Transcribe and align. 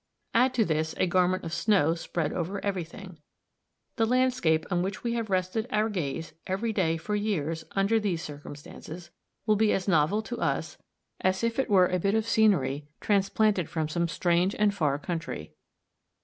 Add 0.33 0.55
to 0.55 0.65
this, 0.65 0.95
a 0.97 1.05
garment 1.05 1.43
of 1.43 1.53
snow 1.53 1.93
spread 1.93 2.33
over 2.33 2.59
every 2.65 2.83
thing. 2.83 3.19
The 3.97 4.07
landscape 4.07 4.65
on 4.71 4.81
which 4.81 5.03
we 5.03 5.13
have 5.13 5.29
rested 5.29 5.67
our 5.69 5.89
gaze, 5.89 6.33
every 6.47 6.73
day, 6.73 6.97
for 6.97 7.13
years, 7.15 7.65
under 7.73 7.99
these 7.99 8.23
circumstances 8.23 9.11
will 9.45 9.57
be 9.57 9.71
as 9.73 9.87
novel 9.87 10.23
to 10.23 10.39
us, 10.39 10.79
as 11.19 11.43
if 11.43 11.59
it 11.59 11.69
were 11.69 11.85
a 11.85 11.99
bit 11.99 12.15
of 12.15 12.25
scenery 12.27 12.87
transplanted 12.99 13.69
from 13.69 13.87
some 13.87 14.07
strange 14.07 14.55
and 14.55 14.73
far 14.73 14.97
country. 14.97 15.53